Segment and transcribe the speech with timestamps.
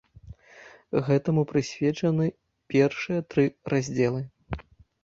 [1.09, 2.25] Гэтаму прысвечаны
[2.75, 4.21] першыя тры раздзелы.